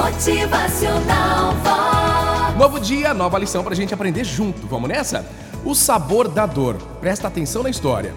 Motivacional 0.00 1.52
Vox. 1.62 2.56
Novo 2.56 2.80
dia, 2.80 3.12
nova 3.12 3.38
lição 3.38 3.62
pra 3.62 3.74
gente 3.74 3.92
aprender 3.92 4.24
junto. 4.24 4.66
Vamos 4.66 4.88
nessa? 4.88 5.26
O 5.62 5.74
sabor 5.74 6.26
da 6.26 6.46
dor. 6.46 6.76
Presta 7.02 7.28
atenção 7.28 7.62
na 7.62 7.68
história. 7.68 8.14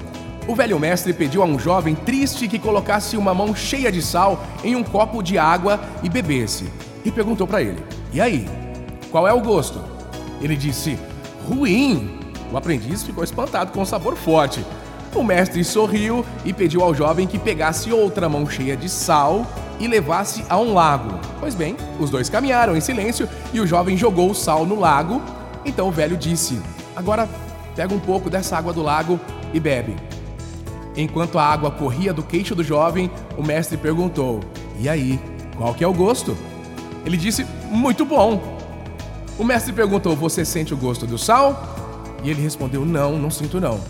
O 0.48 0.56
velho 0.56 0.80
mestre 0.80 1.12
pediu 1.12 1.44
a 1.44 1.46
um 1.46 1.60
jovem 1.60 1.94
triste 1.94 2.48
que 2.48 2.58
colocasse 2.58 3.18
uma 3.18 3.34
mão 3.34 3.54
cheia 3.54 3.92
de 3.92 4.02
sal 4.02 4.42
em 4.64 4.78
um 4.78 4.84
copo 4.84 5.22
de 5.22 5.38
água 5.38 5.78
e 6.02 6.08
bebesse. 6.08 6.72
E 7.04 7.12
perguntou 7.12 7.46
para 7.46 7.62
ele: 7.62 7.84
"E 8.14 8.22
aí? 8.22 8.48
Qual 9.12 9.28
é 9.28 9.34
o 9.34 9.42
gosto?" 9.42 9.82
Ele 10.40 10.56
disse: 10.56 10.98
"Ruim." 11.50 12.18
O 12.50 12.56
aprendiz 12.56 13.04
ficou 13.04 13.26
espantado 13.26 13.74
com 13.74 13.82
o 13.82 13.86
sabor 13.86 14.16
forte. 14.16 14.66
O 15.14 15.22
mestre 15.22 15.66
sorriu 15.66 16.26
e 16.46 16.54
pediu 16.54 16.82
ao 16.82 16.96
jovem 16.96 17.28
que 17.28 17.38
pegasse 17.38 17.92
outra 17.92 18.30
mão 18.30 18.50
cheia 18.50 18.78
de 18.78 18.88
sal 18.88 19.46
e 19.84 19.88
levasse 19.88 20.46
a 20.50 20.58
um 20.58 20.74
lago. 20.74 21.20
Pois 21.42 21.54
bem, 21.54 21.76
os 22.00 22.10
dois 22.10 22.30
caminharam 22.30 22.76
em 22.76 22.80
silêncio 22.80 23.28
e 23.52 23.60
o 23.60 23.68
jovem 23.68 23.98
jogou 23.98 24.32
o 24.32 24.34
sal 24.34 24.66
no 24.66 24.80
lago. 24.80 25.22
Então 25.66 25.90
o 25.90 25.92
velho 25.92 26.16
disse: 26.16 26.58
Agora 26.96 27.28
pega 27.76 27.94
um 27.94 28.00
pouco 28.00 28.30
dessa 28.30 28.58
água 28.58 28.72
do 28.72 28.82
lago 28.82 29.20
e 29.54 29.60
bebe. 29.60 29.94
Enquanto 30.96 31.38
a 31.38 31.44
água 31.44 31.70
corria 31.70 32.14
do 32.14 32.24
queixo 32.24 32.56
do 32.56 32.64
jovem, 32.64 33.12
o 33.38 33.44
mestre 33.44 33.76
perguntou: 33.76 34.40
E 34.80 34.88
aí, 34.88 35.20
qual 35.58 35.74
que 35.74 35.84
é 35.84 35.88
o 35.88 35.94
gosto? 35.94 36.38
Ele 37.06 37.18
disse: 37.18 37.46
Muito 37.70 38.06
bom. 38.06 38.42
O 39.38 39.44
mestre 39.44 39.74
perguntou: 39.74 40.16
Você 40.16 40.46
sente 40.46 40.74
o 40.74 40.78
gosto 40.78 41.06
do 41.06 41.18
sal? 41.18 41.62
E 42.24 42.30
ele 42.30 42.42
respondeu: 42.42 42.86
Não, 42.86 43.18
não 43.20 43.30
sinto 43.30 43.60
não. 43.60 43.82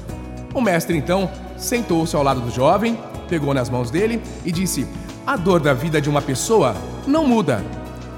O 0.56 0.62
mestre 0.62 0.98
então 0.98 1.30
sentou-se 1.56 2.16
ao 2.16 2.24
lado 2.24 2.42
do 2.42 2.50
jovem, 2.50 2.98
pegou 3.30 3.54
nas 3.54 3.70
mãos 3.70 3.92
dele 3.92 4.20
e 4.44 4.52
disse: 4.52 4.88
A 5.26 5.38
dor 5.38 5.62
da 5.62 5.74
vida 5.74 6.02
de 6.02 6.10
uma 6.10 6.22
pessoa 6.22 6.76
não 7.08 7.26
muda, 7.26 7.64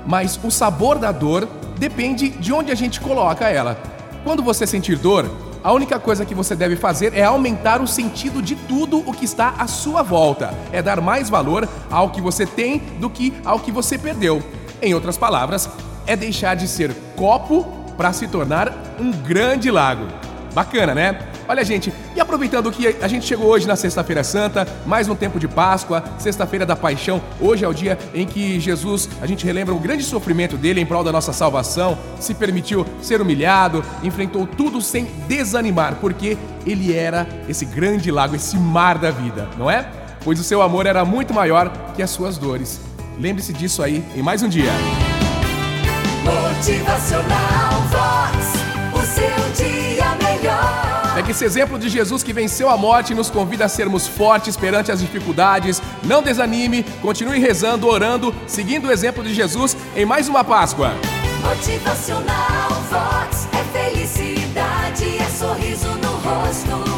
mas 0.07 0.39
o 0.43 0.49
sabor 0.49 0.97
da 0.97 1.11
dor 1.11 1.47
depende 1.77 2.29
de 2.29 2.51
onde 2.51 2.71
a 2.71 2.75
gente 2.75 2.99
coloca 2.99 3.47
ela. 3.47 3.77
Quando 4.23 4.41
você 4.41 4.65
sentir 4.65 4.97
dor, 4.97 5.29
a 5.63 5.71
única 5.71 5.99
coisa 5.99 6.25
que 6.25 6.33
você 6.33 6.55
deve 6.55 6.75
fazer 6.75 7.13
é 7.13 7.23
aumentar 7.23 7.79
o 7.79 7.85
sentido 7.85 8.41
de 8.41 8.55
tudo 8.55 9.07
o 9.07 9.13
que 9.13 9.23
está 9.23 9.49
à 9.59 9.67
sua 9.67 10.01
volta. 10.01 10.51
É 10.71 10.81
dar 10.81 10.99
mais 10.99 11.29
valor 11.29 11.69
ao 11.91 12.09
que 12.09 12.19
você 12.19 12.43
tem 12.43 12.79
do 12.99 13.07
que 13.07 13.31
ao 13.45 13.59
que 13.59 13.71
você 13.71 13.99
perdeu. 13.99 14.41
Em 14.81 14.95
outras 14.95 15.15
palavras, 15.15 15.69
é 16.07 16.15
deixar 16.15 16.55
de 16.55 16.67
ser 16.67 16.91
copo 17.15 17.65
para 17.95 18.13
se 18.13 18.27
tornar 18.27 18.73
um 18.99 19.11
grande 19.11 19.69
lago. 19.69 20.07
Bacana, 20.55 20.95
né? 20.95 21.19
Olha, 21.47 21.63
gente, 21.63 21.93
e 22.15 22.19
aproveitando 22.19 22.71
que 22.71 22.87
a 22.99 23.07
gente 23.07 23.25
chegou 23.25 23.47
hoje 23.47 23.67
na 23.67 23.75
Sexta-feira 23.75 24.23
Santa, 24.23 24.67
mais 24.85 25.07
um 25.07 25.15
tempo 25.15 25.39
de 25.39 25.47
Páscoa, 25.47 26.03
Sexta-feira 26.17 26.65
da 26.65 26.75
Paixão, 26.75 27.21
hoje 27.39 27.63
é 27.63 27.67
o 27.67 27.73
dia 27.73 27.99
em 28.15 28.25
que 28.25 28.59
Jesus, 28.59 29.07
a 29.21 29.27
gente 29.27 29.45
relembra 29.45 29.73
o 29.73 29.79
grande 29.79 30.03
sofrimento 30.03 30.57
dele 30.57 30.81
em 30.81 30.85
prol 30.85 31.03
da 31.03 31.11
nossa 31.11 31.31
salvação, 31.31 31.97
se 32.19 32.33
permitiu 32.33 32.85
ser 32.99 33.21
humilhado, 33.21 33.83
enfrentou 34.01 34.47
tudo 34.47 34.81
sem 34.81 35.05
desanimar, 35.27 35.97
porque 36.01 36.35
ele 36.65 36.95
era 36.95 37.27
esse 37.47 37.63
grande 37.65 38.09
lago, 38.09 38.35
esse 38.35 38.57
mar 38.57 38.97
da 38.97 39.11
vida, 39.11 39.47
não 39.55 39.69
é? 39.69 39.87
Pois 40.23 40.39
o 40.39 40.43
seu 40.43 40.63
amor 40.63 40.87
era 40.87 41.05
muito 41.05 41.31
maior 41.31 41.71
que 41.95 42.01
as 42.01 42.09
suas 42.09 42.39
dores. 42.39 42.81
Lembre-se 43.19 43.53
disso 43.53 43.83
aí 43.83 44.03
em 44.15 44.23
mais 44.23 44.41
um 44.41 44.49
dia. 44.49 44.71
Motivacional 46.23 47.64
esse 51.35 51.43
exemplo 51.43 51.77
de 51.77 51.89
Jesus 51.89 52.23
que 52.23 52.31
venceu 52.31 52.69
a 52.69 52.77
morte 52.77 53.13
nos 53.13 53.29
convida 53.29 53.65
a 53.65 53.67
sermos 53.67 54.07
fortes 54.07 54.55
perante 54.55 54.89
as 54.89 55.01
dificuldades. 55.01 55.81
Não 56.01 56.23
desanime, 56.23 56.83
continue 57.01 57.39
rezando, 57.39 57.87
orando, 57.87 58.33
seguindo 58.47 58.87
o 58.87 58.91
exemplo 58.91 59.21
de 59.21 59.33
Jesus 59.33 59.75
em 59.97 60.05
mais 60.05 60.29
uma 60.29 60.45
Páscoa. 60.45 60.93
Motivacional 61.41 62.69
Vox. 62.89 63.49
É 63.51 63.91
felicidade, 63.91 65.17
é 65.17 65.29
sorriso 65.29 65.89
no 65.97 66.11
rosto, 66.11 66.94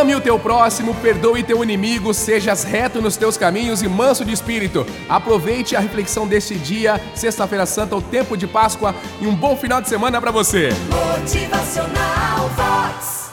Ame 0.00 0.16
o 0.16 0.20
teu 0.20 0.36
próximo, 0.40 0.92
perdoe 0.96 1.44
teu 1.44 1.62
inimigo, 1.62 2.12
sejas 2.12 2.64
reto 2.64 3.00
nos 3.00 3.16
teus 3.16 3.36
caminhos 3.36 3.80
e 3.80 3.88
manso 3.88 4.24
de 4.24 4.32
espírito. 4.32 4.84
Aproveite 5.08 5.76
a 5.76 5.80
reflexão 5.80 6.26
deste 6.26 6.56
dia, 6.56 7.00
Sexta-feira 7.14 7.64
Santa, 7.64 7.94
o 7.94 8.02
tempo 8.02 8.36
de 8.36 8.46
Páscoa 8.46 8.92
e 9.20 9.26
um 9.26 9.34
bom 9.34 9.56
final 9.56 9.80
de 9.80 9.88
semana 9.88 10.20
para 10.20 10.32
você. 10.32 10.70
Motivacional 10.90 12.50
Vox. 12.56 13.23